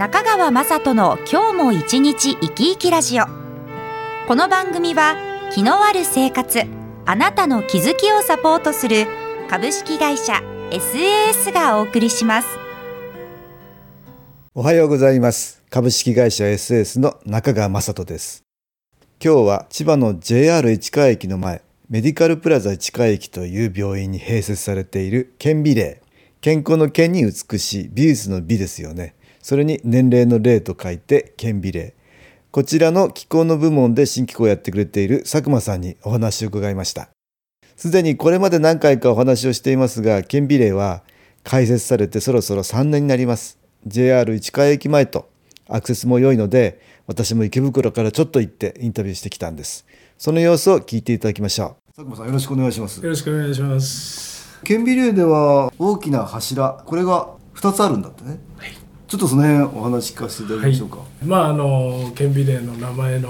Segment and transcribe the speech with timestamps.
[0.00, 3.24] 中川雅人の今日も一日生き生きラジオ。
[4.26, 5.14] この番組は
[5.52, 6.62] 気のある生活
[7.04, 9.06] あなたの気づきをサポートする
[9.50, 10.40] 株式会社
[10.70, 12.48] SAS がお送りします。
[14.54, 15.62] おはようございます。
[15.68, 18.42] 株式会社 SAS の中川雅人です。
[19.22, 21.60] 今日は千葉の JR 市川駅の前
[21.90, 26.00] メディカルプラザ市川駅という病院に併設されている健美霊
[26.40, 29.14] 健康の健に美しい美術の美ですよね。
[29.42, 31.94] それに年齢の齢と書いて健美霊
[32.50, 37.10] こちらの気候の部門で新機構をやってくれている佐久間さんにお話を伺いました。
[37.76, 41.02] すでにこれまで何回かお話をしていますが健美霊は
[41.44, 43.58] 開設されてそろそろ3年になります。
[43.86, 45.30] JR 市川駅前と
[45.68, 49.86] アクセスも良いので私も池袋からちょっと行ってインタビューしてきたんです。
[50.18, 51.92] その様子を聞いていただきましょう。
[51.94, 53.00] 佐久間さんよろしくお願いします。
[53.00, 54.60] よろしくお願いします。
[54.64, 58.40] 顕微霊では大きな柱これが2つあるんだってね、
[59.10, 63.28] ちょっとその辺お話聞かせていただきましょうか、まああの顕微霊の名前の、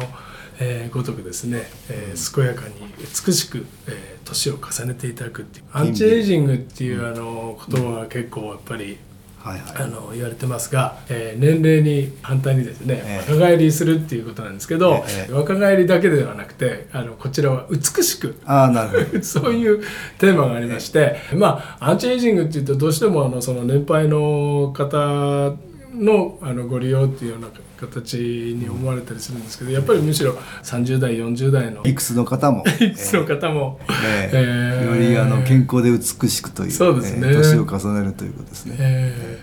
[0.60, 8.98] えーごとくですね、えー健やかに美しく、えー年を重ねていただくっていうアンチエイジングっていう、あの言葉が結構やっぱり。
[9.38, 9.76] はいはい。
[9.76, 13.32] あの言われてますが、えー年齢に反対にですね、ええ。
[13.32, 15.32] 若返りするっていうことなんですけど、ええ。
[15.32, 19.22] 若返りだけではなくてあのこちらは美しくああなるほど。
[19.24, 19.82] そういう
[20.18, 25.56] テーマがありまして、まあアンチエイジングっていうとどうしてもあのその年配の方
[25.94, 32.64] のあのご利用っていうような形に思われたりするんですけどやっぱりむしろ30代40代のいくつの方も。
[32.80, 34.36] いくつの方も、ええ。
[34.36, 35.04] ーえ。
[35.04, 37.28] よりあの健康で美しくというそうですね。
[37.28, 39.38] ええ年を重ねるということですね、え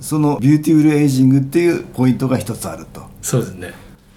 [0.00, 3.00] その beautiful aging っていうポイントが一つあると。
[3.00, 3.72] ーそうですね。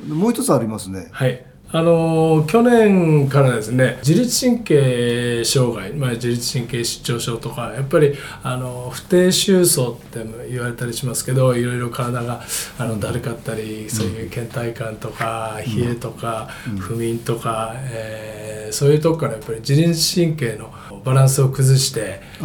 [0.08, 1.08] もう一つありますね。
[1.12, 12.42] はいあの去年からですね自律神経障害、まあ、自律神経失調症とかやっぱりあの不定収層って言われたりしますけどいろいろ体が
[12.78, 16.50] あのだるかったりそういう倦怠感とか冷えとか、
[16.80, 22.44] 不眠とか、えーそういうとこからやっぱり自律神経のバランスを崩して、え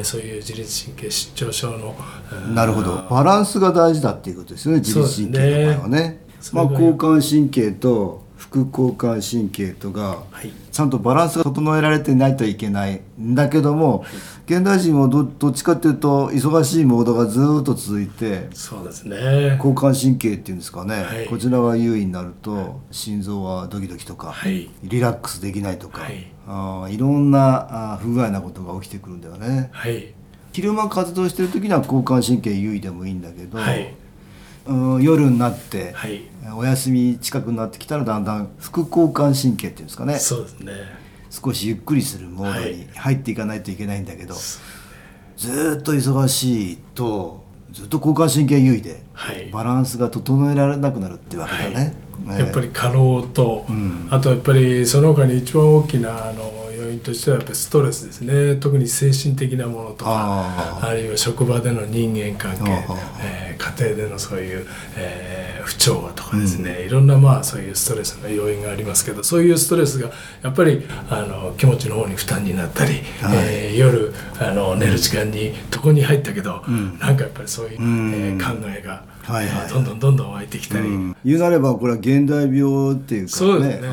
[0.00, 1.94] ーそういう自律神経失調症の、
[2.46, 3.06] うんなるほど。
[3.08, 6.24] バランスが大事だっていうことですよね自律神経の場合はね。
[6.52, 8.23] まあ、交感神経と
[8.54, 10.52] 副交感神経とがはい。
[10.70, 14.04] ちゃんとバランスが整えられていないといけないんだけども
[14.46, 19.56] 現代人はどどっちかっていうと忙しいモードがずーっと続いてそうですね。
[19.56, 21.26] 交感神経っていうんですかね、はい。
[21.26, 24.70] こちらが優位になると心臓はドキドキとか、はい。
[24.82, 26.26] リラックスできないとか、はい。
[26.46, 29.70] あーいろんなあー不具合なことが起きてくるんだよね。
[29.72, 30.12] はい。
[30.52, 33.94] 昼間活動してる時には交感神経優位でもいいんだけど、はい
[34.66, 36.22] うん夜になって、はい。
[36.56, 40.18] お休み近くになってきたらだんだん副交感神経っていうんですかね。
[40.18, 40.72] そうですね。
[41.30, 42.88] 少しゆっくりするモードにはい。
[42.94, 49.50] 入っていかないといけないんだけど、ずーっと忙しいとずっと交感神経優位で、はい。
[49.50, 51.94] バランスが整えられなくなるってわけだね。
[52.24, 54.08] ねやっぱり過労と、ん。
[54.10, 56.63] あとやっぱりその他に一番大きなあの要
[56.94, 58.56] 因としてはやっぱりストレスですね。
[58.56, 62.70] 特に精神的なものとかあるいは職場での人間関係
[63.22, 64.66] えー家庭でのそういう、
[64.96, 70.10] えー不調和とかですね、いろんなまあそういうストレスの要因がありますけどそういうストレスが
[70.42, 76.98] やっぱりあの気持ちの方に負担になったり、はいえー夜あの寝る時間に床に入ったけど、ん。
[76.98, 78.12] なんかやっぱりそういう、ん。
[78.14, 79.64] えー考えが、はいはい。
[79.64, 80.86] えーどんどんどんどん湧いてきたり。
[80.86, 81.16] うん。
[81.24, 83.28] 言うなればこれは現代病っていうかね。
[83.28, 83.88] そうですね。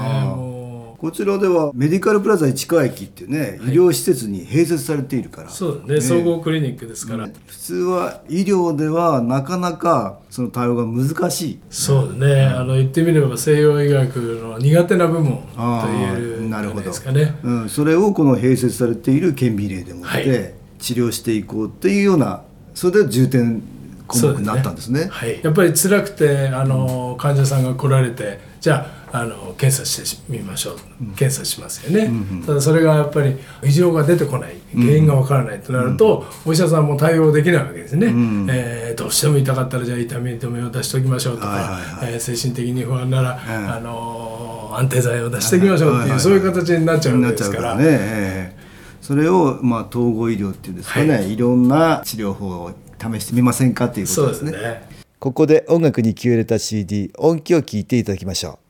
[1.01, 5.47] こちらではメディカルプラザ市川駅っていうね、医療施設に併設されているから。
[5.47, 6.00] うそうね。
[6.00, 7.28] 総合クリニックですから。
[7.47, 11.59] 普通は医療ではなかなかその対応が難しい。
[11.72, 12.43] そうですね。
[12.46, 16.84] あの言ってみれば西洋医学の苦手な部門とあ言えーるなるほど。
[16.84, 17.35] ですかね。
[17.41, 20.53] うん、それをこの併設されている顕微例でもって、はい。
[20.78, 22.43] 治療していこうっていうような
[22.75, 23.64] それで重点
[24.05, 25.08] 項目になったんですね。
[25.09, 25.40] はい。
[25.41, 30.75] やっぱり辛くてあの患者さんが来られてじゃああの検査してみましょう。
[31.16, 32.09] 検査しますよね。
[32.46, 38.11] ただそれがやっぱり異常が出てこない原因がわからないとなると、お医者さんも対応できないわけですね。
[38.11, 42.13] んえーどうしても痛かったらじゃあ痛み止めを出しておきましょうとか、はいはいはい。
[42.13, 43.72] えー精神的に不安なら、ん。
[43.73, 47.61] あの安定剤を出しておきましょうっていう、そういう形になっちゃうわなっちけですから。
[47.63, 48.61] からね、ええ
[49.02, 51.35] それを、まあ、統合医療っていうんですかね、、はい。
[51.35, 54.52] ろんな治療法を試してみませんかっていうことですね。
[54.52, 54.91] すね。
[55.19, 58.60] ここで音楽に気を入れた CD 音気を聴いていただきましょう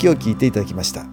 [0.00, 1.02] 音気を聞いていただきました。
[1.02, 1.12] 今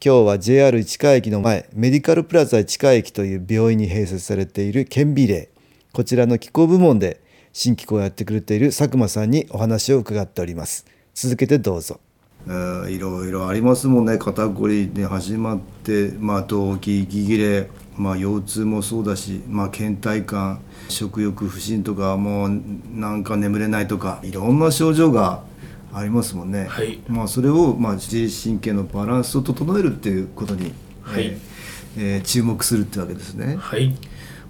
[0.00, 5.48] 日は JR 市川駅の前メディカルプラザ市川駅という病院に併設されている顕微霊
[5.92, 7.20] こちらの気候部門で
[7.52, 10.86] 新機構をやってくれている佐久間さんにお話を伺っております。
[11.14, 11.98] 続けてどうぞ。
[12.88, 14.18] いろいろありますもんね。
[14.18, 22.62] 肩こりで始まって、まあ、動悸息切れ、まあ、腰痛もそうだし、まあ、倦怠感食欲不振とかもう
[22.94, 25.42] なんか眠れないとかいろんな症状が
[25.98, 27.00] ありますもんね、はい。
[27.08, 30.72] まあ、それを、まあ、自律神経のバランスを整えるっていうことに、
[31.02, 31.26] はい。
[31.26, 31.38] えー
[31.96, 33.56] えー注目するってわけですね。
[33.58, 33.94] はい。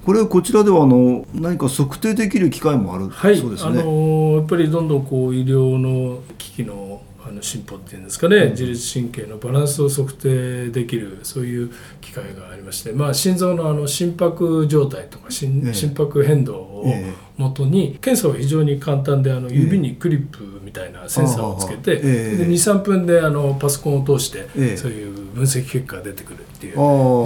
[0.05, 3.83] これこちらではあの何か測定できる機械もある、はい、あそうですね。
[3.83, 11.71] のやっぱりどんどんこう医療の機器のあの進歩っていうんですかね、自律神経のバランスを測定できるそういう
[12.01, 15.75] 機械がありまして、まあ、心臓のあの心拍状態とか心,、ええ。
[15.75, 24.77] 心拍変動をええもとに検査は非常に簡単であの指にクリップみたいなセンサーをつけて、で23分であのパソコンを通して、ええ。
[24.77, 26.77] そういう分析結果が出てくるっていう非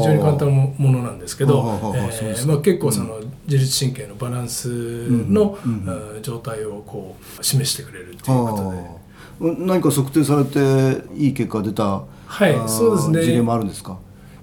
[0.05, 9.02] 常に簡単なものなんですけど、えーまあ、結構その自律神経のバランスの、うん状態をこう示してくれるということで。
[9.41, 13.23] 何か測定されていい結果が出た、はいそうですね。
[13.23, 13.99] 事例もあるんですか？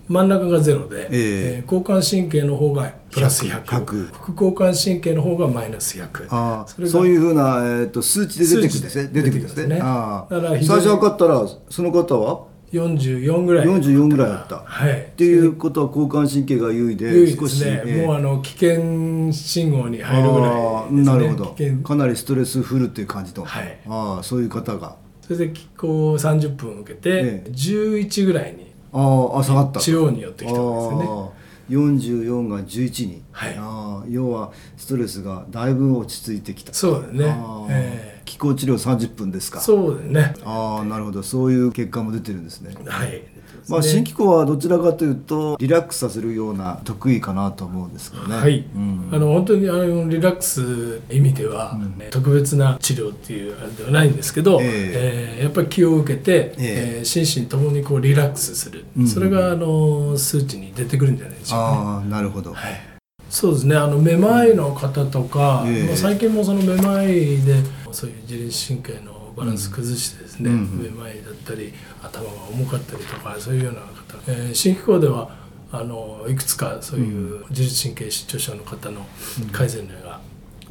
[0.08, 1.10] 真ん中がゼロで、ええ。
[1.12, 9.10] えー交感神経の方がプラス100 100副交感神経の方がマイナス100あそそういうふうな、えー、と数値で出てくるんですね。
[9.14, 9.64] 出てくるんですね。
[9.68, 9.80] 出てきますね。
[9.82, 12.49] ああだから最初分かったらその方は？
[12.72, 13.68] 44ぐらい。
[13.68, 14.64] 44ぐらいだった。
[14.66, 14.92] はい。
[14.92, 17.90] っていうことは交感神経が優位で優位で少し、すね、え。
[17.90, 21.56] ーもうあの危険信号に入るぐらいです、ね、ああなるほど。
[21.84, 23.80] かなりストレスフルっていう感じの、はい。
[23.88, 24.96] ああそういう方が。
[25.22, 27.50] それでこう30分受けて、ええ。
[27.50, 29.00] 11ぐらいにあ
[29.34, 29.80] ああ下がった。
[29.80, 31.06] 中央に寄ってきたんですよね。
[31.08, 31.40] ああ
[31.70, 33.56] 44が11に、はい。
[33.58, 36.74] ああ要はストレスがだいぶ落ち着いてきた。
[36.74, 37.30] そうだね。
[37.30, 39.60] ああえ気候治療30分ですか。
[39.60, 40.36] そうだね。
[40.46, 41.24] ああなるほど。
[41.24, 42.76] そういう結果も出てるんですね。
[42.86, 43.24] はい。
[43.68, 43.88] まあ、ね。
[43.88, 48.36] 新機構はどちらかというとリラックスさせるような得意かなと思うんですけどね。
[48.36, 49.10] はい、うん。
[49.12, 55.40] あの本当にあのリラックス意味では、ね特別な治療っていうあれではないんですけど、ええ。
[55.40, 57.02] ーやっぱり気を受けて、ええ。
[57.02, 59.08] ー心身ともにこうリラックスする、うん。
[59.08, 61.78] それがあの数値に出てくるんじゃないでしょうか、ね。
[61.78, 62.54] ああなるほど。
[62.54, 62.89] はい
[63.30, 63.76] そうですね。
[63.76, 65.84] あのめまいの方とか、ええ。
[65.88, 67.08] まあ最近もそのめまい
[67.42, 67.56] で
[67.92, 70.84] そういう自律神経のバランス崩してですね、うんうん。
[70.84, 71.72] めまいだったり
[72.02, 73.88] 頭が重かったりとかそういうような方、
[74.28, 75.30] えー新機構では
[75.72, 79.06] あのいくつかそういう自律神経失調症の方の
[79.52, 80.20] 改善例が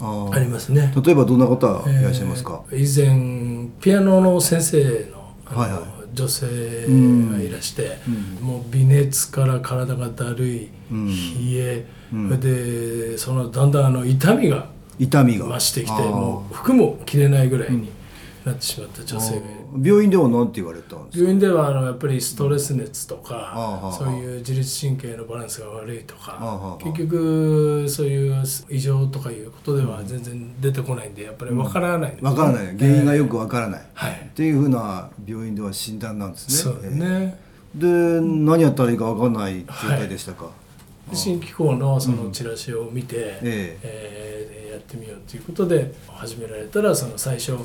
[0.00, 0.93] あありますね。
[1.05, 2.62] 例えばどんな方いらっしゃいますか？
[2.73, 7.99] えー以前ピアノの先生のあの、はいはい女性がいらして、
[8.41, 8.47] うん。
[8.47, 11.07] もう微熱から体がだるい、うん。
[11.09, 11.15] 冷
[11.55, 12.29] え、うん。
[12.29, 15.47] それでそのだんだんあの痛みが痛みが。
[15.47, 17.91] 増してきてもう服も着れないぐらいに
[18.49, 19.40] なってしまった女性が
[19.83, 21.21] 病院では何て言われたんですか？
[21.21, 32.19] 病院ではあのやっぱりストレス熱とあかあそういう自律神経のバランスが悪いとか結局そういう異常とかいうことでは全然出てこないんでやっぱりわからないね。
[32.23, 32.76] わからない。
[32.78, 34.12] 原因がよくわからない、はい。
[34.12, 36.73] っていうふうな病院では診断なんですね。
[36.73, 37.38] そうだね。
[37.76, 38.21] えー。
[38.21, 40.50] で何やったらいいかわからない状態でしたか？
[41.12, 44.52] 新機構のそのチラシを見て、ええ。
[44.55, 47.57] ーやってみようということで始められたらその最初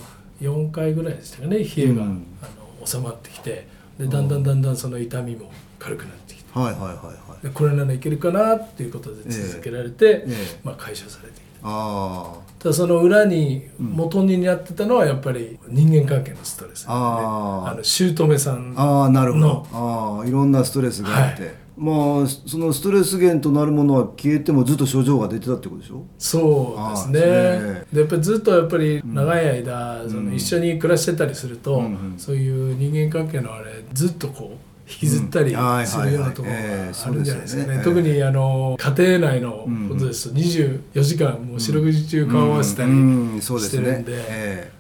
[0.44, 2.26] 4回ぐらいでしたかね冷えが、うん。
[2.42, 2.46] あ
[2.82, 6.60] の収まってきてでだんだんだんだんその痛みも軽くなってきて。
[6.60, 7.46] はいはいはいはい。
[7.46, 10.60] でこれならいけるかなっていうことで続けられて、ええ。
[10.64, 11.44] まあ、解消されてきた。
[11.64, 20.20] あただその裏に元になってたのはやっぱり人間関係のストレス、ね、あーあの姑さんあああなるほのど。
[20.20, 21.63] ああいろんなストレスがあって。
[21.76, 26.06] まあそのストレス源となるものは消えてもずっと症状が出てたってことでしょ？
[26.20, 27.86] そうですね。
[27.92, 37.84] でやっぱりずっとやっぱり長い間、その一緒に暮らしてたりすると、うんうんそういう人間関係のあれずっとこう引きずったりするようなところがあるんじゃないですかね,、ね。
[37.84, 44.72] 特にあの家庭内のことですと24時間もう四六時中顔を合わせたりしてるんで、ええ。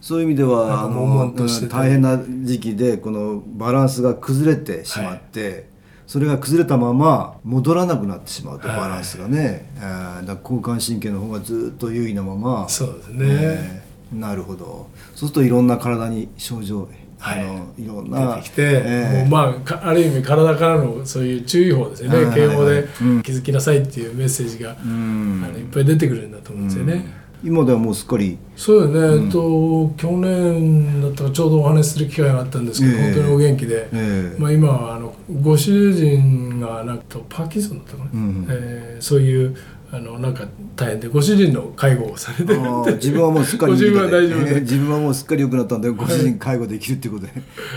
[0.00, 1.32] そういう意味ではあの
[1.70, 5.68] 大変な時期でこのバランスが崩れてしまって、
[6.12, 8.76] それが崩れたまま戻らなくなってしまうとはい。
[8.76, 12.68] バランスがね、えーだから交感神経の方がずっと優位なまま。
[12.68, 14.90] そうですね、ええなるほど。
[15.14, 16.86] そうするといろんな体に症状、
[17.18, 17.40] はい。
[17.40, 22.48] あのいろんな出てきて、ええもうまあかある意味体からのそういう注意報ですよね、はいはいはい。
[22.50, 25.42] 警報でうん気づきなさいっていうメッセージが、うん。
[25.46, 27.21] あのいっぱい出てくるんだと思うんですよね。
[27.44, 28.38] 今ではもうすっかり。
[28.56, 33.02] そうよね、えっと去年だったらちょうどお話しする機会があったんですけど、ええ。
[33.12, 34.40] 本当にお元気で、ええ。
[34.40, 39.56] まあ、今はあのご主人がなんかパーキンソンだったかな、うんえーそういう
[39.90, 44.50] あのなんか大変でご主人の介護をされてるあんでー自分はもうすっかりご自分は大丈夫で。
[44.52, 47.32] えー自分はもうすっかり良くなったんでご主人介護できるっていうことで、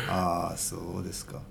[0.07, 1.41] ああそうですか。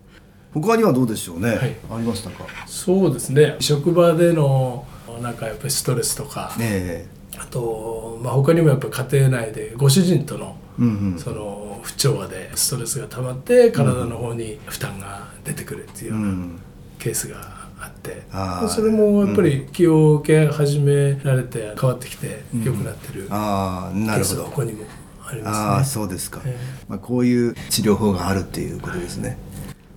[0.54, 1.76] 他にはどうでしょうね、はい。
[1.90, 2.46] ありましたか？
[2.66, 3.56] そうですね。
[3.58, 4.86] 職場での
[5.20, 7.06] なんかやっぱりストレスとか、え
[7.38, 11.18] あと、まあ、他にもやっぱり家庭内でご主人とのえうんうん。
[11.18, 16.58] その不調和でストレスが溜まって体の方に負担が出てくるっていうよううなん。
[16.98, 17.36] ケースが
[17.80, 24.84] あって、あーそれもやっぱり気を受け始められて変わってきて良くなってるケースがここにも
[25.26, 26.02] ありああますね。
[26.02, 26.56] そうですか、え
[26.88, 29.36] まあ、こういう治療法があるっていうことですね、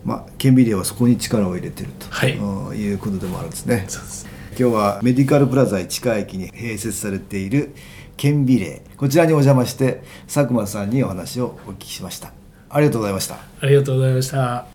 [0.03, 2.36] まあ顕微例はそこに力を入れてると、はい。
[2.36, 3.86] うんいうことでもあるんですね。
[3.88, 4.27] そうです
[4.60, 7.76] 今日はメディカルプラザ市川駅に併設されている
[8.18, 12.34] 顕微霊こちらにお邪魔して佐久間さんにお話をお聞きしました。
[12.68, 13.36] ありがとうございました。
[13.36, 14.66] ありがとうございました。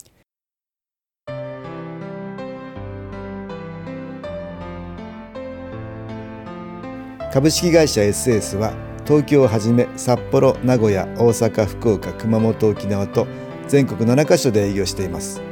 [7.33, 8.73] 株式会社 SS は
[9.05, 13.27] 東京をはじめ札幌名古屋大阪福岡熊本沖縄と
[13.67, 15.43] 全国7カ所で営業しています。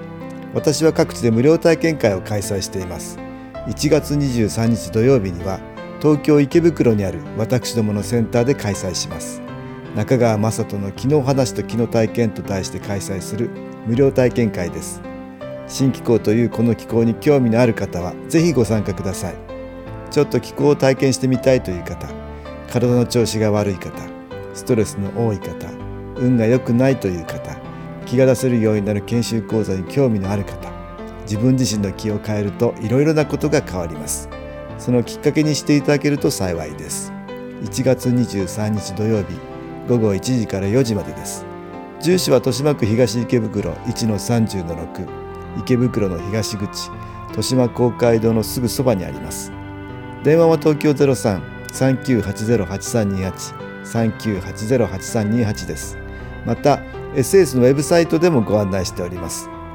[0.54, 3.29] 私は各地で無料体験会を開催しています
[3.66, 5.60] 1月23日土曜日には
[6.00, 9.42] 東京池袋にある私どものセンターで開催します。
[9.94, 13.50] 中川雅人の昨日話と昨日体験と題して開催する
[13.86, 15.02] 無料体験会です。
[15.66, 19.34] 新気候というこの気候に興味のある方はぜひご参加ください。
[20.10, 22.08] ちょっと気候を体験してみたいという方
[22.68, 24.02] 体の調子が悪い方
[24.54, 25.68] ストレスの多い方
[26.16, 27.56] 運が良くないという方
[28.06, 30.69] 気が出せるようになる研修講座に興味のある方
[31.30, 34.28] 自分自身の気を変えるといろいろなことが変わります。
[34.78, 37.12] そのきっかけにしていただけると幸いです。
[37.62, 39.38] 1月23日土曜日
[39.88, 41.46] 午後1時から4時までです。
[42.00, 45.08] 住所は豊島区東池袋1-30-6
[45.60, 46.90] 池袋の東口
[47.28, 49.52] 豊島公会堂のすぐそばにあります。
[50.24, 55.96] 電話は東京03-3980-8328 3980-8328です。
[56.44, 56.80] また
[57.14, 59.48] SS のウェブサイトでもご案内しております。